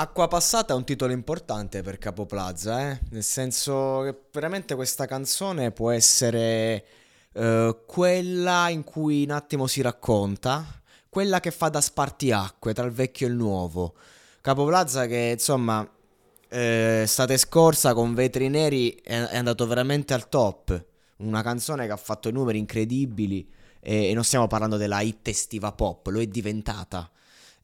Acqua 0.00 0.28
Passata 0.28 0.74
è 0.74 0.76
un 0.76 0.84
titolo 0.84 1.12
importante 1.12 1.82
per 1.82 1.98
Capo 1.98 2.24
Plaza, 2.24 2.88
eh? 2.88 3.00
nel 3.10 3.24
senso 3.24 4.02
che 4.04 4.16
veramente 4.30 4.76
questa 4.76 5.06
canzone 5.06 5.72
può 5.72 5.90
essere 5.90 6.86
eh, 7.32 7.76
quella 7.84 8.68
in 8.68 8.84
cui 8.84 9.24
un 9.24 9.32
attimo 9.32 9.66
si 9.66 9.80
racconta, 9.80 10.64
quella 11.08 11.40
che 11.40 11.50
fa 11.50 11.68
da 11.68 11.80
spartiacque 11.80 12.72
tra 12.74 12.86
il 12.86 12.92
vecchio 12.92 13.26
e 13.26 13.30
il 13.30 13.34
nuovo. 13.34 13.96
Capo 14.40 14.64
Plaza 14.66 15.06
che 15.06 15.30
insomma 15.32 15.84
eh, 16.48 17.00
estate 17.02 17.36
scorsa 17.36 17.92
con 17.92 18.14
Vetri 18.14 18.48
Neri 18.48 18.92
è, 19.02 19.20
è, 19.20 19.36
andato 19.36 19.66
veramente 19.66 20.14
al 20.14 20.28
top, 20.28 20.80
una 21.16 21.42
canzone 21.42 21.86
che 21.86 21.92
ha 21.92 21.96
fatto 21.96 22.30
numeri 22.30 22.58
incredibili 22.58 23.50
e, 23.80 24.10
e 24.10 24.14
non 24.14 24.22
stiamo 24.22 24.46
parlando 24.46 24.76
della 24.76 25.00
hit 25.00 25.26
estiva 25.26 25.72
pop, 25.72 26.06
lo 26.06 26.20
è 26.20 26.26
diventata 26.28 27.10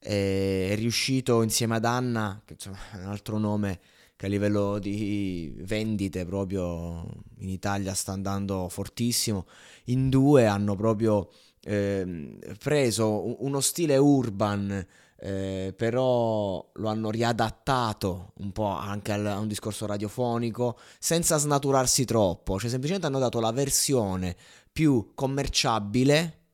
è 0.05 0.75
riuscito 0.75 1.41
insieme 1.41 1.77
ad 1.77 1.85
Anna, 1.85 2.41
che 2.45 2.53
insomma, 2.53 2.77
è 2.93 2.97
un 2.97 3.09
altro 3.09 3.39
nome 3.39 3.79
che 4.15 4.27
a 4.27 4.29
livello 4.29 4.77
di 4.77 5.53
vendite 5.63 6.25
proprio 6.25 7.05
in 7.39 7.49
Italia 7.49 7.93
sta 7.93 8.11
andando 8.11 8.69
fortissimo, 8.69 9.45
in 9.85 10.09
due 10.09 10.45
hanno 10.45 10.75
proprio 10.75 11.29
eh, 11.63 12.37
preso 12.59 13.43
uno 13.43 13.59
stile 13.59 13.97
urban, 13.97 14.85
eh, 15.17 15.73
però 15.75 16.69
lo 16.71 16.87
hanno 16.87 17.09
riadattato 17.09 18.33
un 18.37 18.51
po' 18.51 18.67
anche 18.67 19.11
a 19.11 19.39
un 19.39 19.47
discorso 19.47 19.87
radiofonico, 19.87 20.77
senza 20.99 21.37
snaturarsi 21.37 22.05
troppo, 22.05 22.59
cioè 22.59 22.69
semplicemente 22.69 23.07
hanno 23.07 23.19
dato 23.19 23.39
la 23.39 23.51
versione 23.51 24.35
più 24.71 25.13
commerciabile 25.15 26.44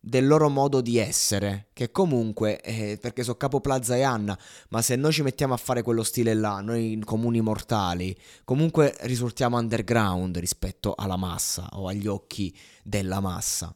del 0.00 0.26
loro 0.26 0.48
modo 0.48 0.80
di 0.80 0.98
essere, 0.98 1.68
che 1.72 1.90
comunque, 1.90 2.60
eh, 2.60 2.98
perché 3.00 3.22
so 3.22 3.36
Capo 3.36 3.60
Plaza 3.60 3.96
e 3.96 4.02
Anna, 4.02 4.38
ma 4.70 4.80
se 4.82 4.96
noi 4.96 5.12
ci 5.12 5.22
mettiamo 5.22 5.54
a 5.54 5.58
fare 5.58 5.82
quello 5.82 6.02
stile 6.02 6.34
là, 6.34 6.60
noi 6.60 7.00
comuni 7.04 7.40
mortali, 7.40 8.16
comunque 8.44 8.94
risultiamo 9.00 9.58
underground 9.58 10.38
rispetto 10.38 10.94
alla 10.96 11.16
massa 11.16 11.68
o 11.72 11.88
agli 11.88 12.06
occhi 12.06 12.56
della 12.82 13.20
massa. 13.20 13.74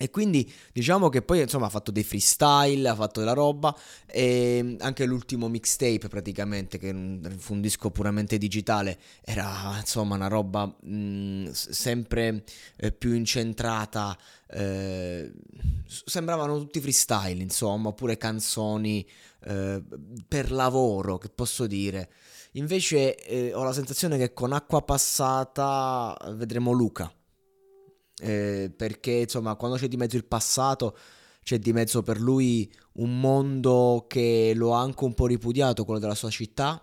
E 0.00 0.10
quindi 0.10 0.50
diciamo 0.72 1.08
che 1.08 1.22
poi 1.22 1.40
insomma 1.40 1.66
ha 1.66 1.70
fatto 1.70 1.90
dei 1.90 2.04
freestyle, 2.04 2.88
ha 2.88 2.94
fatto 2.94 3.18
della 3.18 3.32
roba 3.32 3.76
e 4.06 4.76
anche 4.78 5.04
l'ultimo 5.04 5.48
mixtape 5.48 6.06
praticamente 6.06 6.78
che 6.78 6.92
fu 7.36 7.54
un 7.54 7.60
disco 7.60 7.90
puramente 7.90 8.38
digitale 8.38 8.96
era 9.22 9.76
insomma 9.76 10.14
una 10.14 10.28
roba 10.28 10.66
mh, 10.66 11.50
sempre 11.50 12.44
eh, 12.76 12.92
più 12.92 13.12
incentrata, 13.12 14.16
eh, 14.50 15.32
sembravano 15.86 16.58
tutti 16.58 16.80
freestyle 16.80 17.42
insomma 17.42 17.88
oppure 17.88 18.16
canzoni 18.16 19.04
eh, 19.46 19.82
per 20.28 20.52
lavoro 20.52 21.18
che 21.18 21.28
posso 21.28 21.66
dire. 21.66 22.08
Invece 22.52 23.16
eh, 23.16 23.52
ho 23.52 23.64
la 23.64 23.72
sensazione 23.72 24.16
che 24.16 24.32
con 24.32 24.52
Acqua 24.52 24.82
Passata 24.82 26.16
vedremo 26.34 26.70
Luca 26.70 27.12
eh, 28.20 28.72
perché 28.74 29.12
insomma 29.12 29.54
quando 29.56 29.76
c'è 29.76 29.88
di 29.88 29.96
mezzo 29.96 30.16
il 30.16 30.24
passato 30.24 30.96
c'è 31.42 31.58
di 31.58 31.72
mezzo 31.72 32.02
per 32.02 32.20
lui 32.20 32.70
un 32.94 33.20
mondo 33.20 34.04
che 34.06 34.52
lo 34.54 34.74
ha 34.74 34.80
anche 34.80 35.04
un 35.04 35.14
po' 35.14 35.26
ripudiato, 35.26 35.84
quello 35.84 35.98
della 35.98 36.14
sua 36.14 36.28
città, 36.28 36.82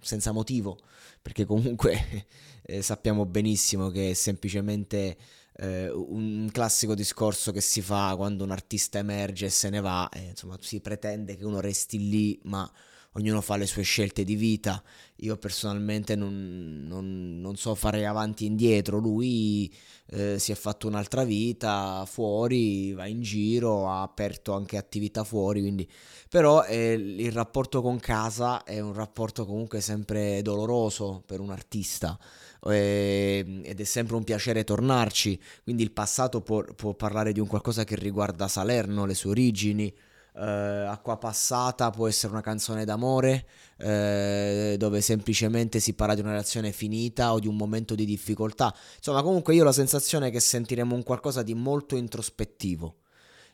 senza 0.00 0.32
motivo, 0.32 0.78
perché 1.22 1.46
comunque 1.46 2.26
eh, 2.62 2.82
sappiamo 2.82 3.24
benissimo 3.24 3.88
che 3.88 4.10
è 4.10 4.12
semplicemente 4.12 5.16
eh, 5.56 5.88
un 5.90 6.48
classico 6.52 6.94
discorso 6.94 7.52
che 7.52 7.62
si 7.62 7.80
fa 7.80 8.14
quando 8.16 8.44
un 8.44 8.50
artista 8.50 8.98
emerge 8.98 9.46
e 9.46 9.50
se 9.50 9.70
ne 9.70 9.80
va, 9.80 10.10
e, 10.10 10.30
insomma 10.30 10.58
si 10.60 10.80
pretende 10.80 11.36
che 11.36 11.44
uno 11.46 11.60
resti 11.60 12.10
lì, 12.10 12.38
ma 12.44 12.70
ognuno 13.16 13.40
fa 13.40 13.56
le 13.56 13.66
sue 13.66 13.82
scelte 13.82 14.24
di 14.24 14.34
vita. 14.34 14.82
Io 15.18 15.36
personalmente 15.36 16.16
non, 16.16 16.84
non, 16.86 17.40
non 17.40 17.56
so 17.56 17.74
fare 17.74 18.06
avanti 18.06 18.44
e 18.44 18.48
indietro. 18.48 18.98
Lui 18.98 19.72
eh, 20.10 20.38
si 20.38 20.52
è 20.52 20.54
fatto 20.54 20.86
un'altra 20.86 21.24
vita 21.24 22.04
fuori, 22.06 22.92
va 22.92 23.06
in 23.06 23.22
giro, 23.22 23.88
ha 23.88 24.02
aperto 24.02 24.52
anche 24.52 24.76
attività 24.76 25.24
fuori. 25.24 25.60
Quindi... 25.60 25.88
Però 26.28 26.64
eh, 26.64 26.94
il 26.94 27.30
rapporto 27.30 27.80
con 27.80 28.00
casa 28.00 28.64
è 28.64 28.80
un 28.80 28.92
rapporto 28.92 29.46
comunque 29.46 29.80
sempre 29.80 30.42
doloroso 30.42 31.22
per 31.24 31.38
un 31.38 31.50
artista. 31.50 32.18
Eh, 32.66 33.60
ed 33.62 33.80
è 33.80 33.84
sempre 33.84 34.16
un 34.16 34.24
piacere 34.24 34.64
tornarci. 34.64 35.40
Quindi 35.62 35.84
il 35.84 35.92
passato 35.92 36.40
può, 36.40 36.64
può 36.74 36.94
parlare 36.94 37.32
di 37.32 37.38
un 37.38 37.46
qualcosa 37.46 37.84
che 37.84 37.94
riguarda 37.94 38.48
Salerno, 38.48 39.06
le 39.06 39.14
sue 39.14 39.30
origini 39.30 39.94
Uh, 40.36 40.88
Acqua 40.88 41.16
Passata 41.16 41.90
può 41.90 42.08
essere 42.08 42.32
una 42.32 42.40
canzone 42.40 42.84
d'amore 42.84 43.46
uh, 43.78 44.76
dove 44.76 45.00
semplicemente 45.00 45.78
si 45.78 45.92
parla 45.94 46.16
di 46.16 46.22
una 46.22 46.30
relazione 46.30 46.72
finita 46.72 47.32
o 47.32 47.38
di 47.38 47.46
un 47.46 47.54
momento 47.54 47.94
di 47.94 48.04
difficoltà. 48.04 48.74
Insomma, 48.96 49.22
comunque 49.22 49.54
io 49.54 49.62
ho 49.62 49.64
la 49.64 49.70
sensazione 49.70 50.30
che 50.30 50.40
sentiremo 50.40 50.92
un 50.92 51.04
qualcosa 51.04 51.44
di 51.44 51.54
molto 51.54 51.94
introspettivo. 51.94 52.96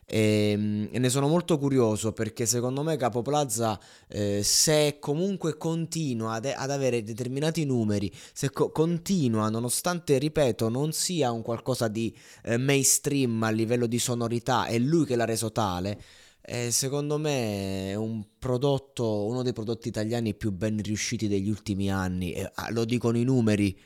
E, 0.05 0.51
ehm, 0.51 0.89
e 0.91 0.99
ne 0.99 1.09
sono 1.09 1.27
molto 1.27 1.57
curioso 1.57 2.11
perché 2.11 2.45
secondo 2.45 2.81
me 2.83 2.97
Capo 2.97 3.21
Plaza, 3.21 3.79
eh, 4.07 4.41
se 4.43 4.97
comunque 4.99 5.57
continua 5.57 6.33
ad, 6.33 6.45
ad, 6.53 6.71
avere 6.71 7.03
determinati 7.03 7.63
numeri, 7.63 8.11
se 8.33 8.49
co- 8.49 8.71
continua, 8.71 9.49
nonostante, 9.49 10.17
ripeto, 10.17 10.67
non 10.67 10.91
sia 10.91 11.31
un 11.31 11.41
qualcosa 11.41 11.87
di 11.87 12.15
eh, 12.43 12.57
mainstream 12.57 13.43
a 13.43 13.51
livello 13.51 13.87
di 13.87 13.99
sonorità, 13.99 14.65
è 14.65 14.77
lui 14.77 15.05
che 15.05 15.15
l'ha 15.15 15.25
reso 15.25 15.51
tale 15.51 16.01
e 16.41 16.71
secondo 16.71 17.17
me 17.17 17.91
è 17.91 17.95
un 17.95 18.25
prodotto, 18.39 19.25
uno 19.25 19.43
dei 19.43 19.53
prodotti 19.53 19.87
italiani 19.87 20.33
più 20.33 20.51
ben 20.51 20.81
riusciti 20.81 21.27
degli 21.27 21.49
ultimi 21.49 21.91
anni, 21.91 22.33
e, 22.33 22.49
ah, 22.53 22.71
lo 22.71 22.85
dicono 22.85 23.17
i 23.17 23.23
numeri. 23.23 23.79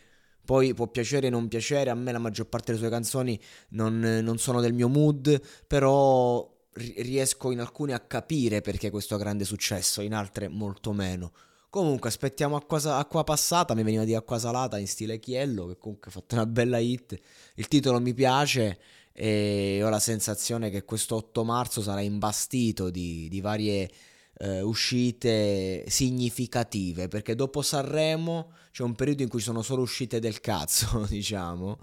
Poi 0.45 0.73
può 0.73 0.87
piacere 0.87 1.27
o 1.27 1.31
non 1.31 1.47
piacere, 1.47 1.89
a 1.89 1.95
me 1.95 2.11
la 2.11 2.19
maggior 2.19 2.47
parte 2.47 2.67
delle 2.67 2.77
sue 2.77 2.89
canzoni 2.89 3.39
non, 3.69 3.99
non 3.99 4.37
sono 4.37 4.61
del 4.61 4.73
mio 4.73 4.87
mood, 4.87 5.41
però 5.67 6.47
riesco 6.73 7.51
in 7.51 7.59
alcune 7.59 7.93
a 7.93 7.99
capire 7.99 8.61
perché 8.61 8.89
questo 8.89 9.17
grande 9.17 9.43
successo, 9.43 10.01
in 10.01 10.13
altre 10.13 10.47
molto 10.47 10.93
meno. 10.93 11.31
Comunque 11.69 12.09
aspettiamo 12.09 12.55
acqua, 12.55 12.97
acqua, 12.97 13.23
passata, 13.23 13.73
mi 13.73 13.83
veniva 13.83 14.05
di 14.05 14.15
acqua 14.15 14.39
salata 14.39 14.77
in 14.77 14.87
stile 14.87 15.19
Chiello, 15.19 15.65
che 15.67 15.77
comunque 15.77 16.09
ha 16.09 16.13
fatto 16.13 16.35
una 16.35 16.45
bella 16.45 16.77
hit. 16.77 17.19
Il 17.55 17.67
titolo 17.67 17.99
mi 17.99 18.13
piace 18.13 18.79
e 19.17 19.79
ho 19.81 19.87
la 19.87 19.99
sensazione 19.99 20.69
che 20.69 20.83
questo 20.83 21.15
8 21.15 21.45
marzo 21.45 21.81
sarà 21.81 22.01
imbastito 22.01 22.89
di, 22.89 23.29
di 23.29 23.39
varie 23.39 23.89
eh, 24.37 24.61
uscite 24.61 25.85
significative 25.87 27.07
perché 27.07 27.33
dopo 27.33 27.61
Sanremo 27.61 28.51
c'è 28.71 28.83
un 28.83 28.93
periodo 28.93 29.23
in 29.23 29.29
cui 29.29 29.39
sono 29.39 29.61
solo 29.61 29.83
uscite 29.83 30.19
del 30.19 30.41
cazzo 30.41 31.05
diciamo 31.09 31.77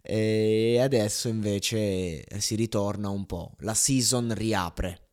e 0.00 0.78
adesso 0.80 1.28
invece 1.28 2.24
si 2.40 2.54
ritorna 2.54 3.10
un 3.10 3.26
po' 3.26 3.52
la 3.58 3.74
season 3.74 4.32
riapre 4.34 5.07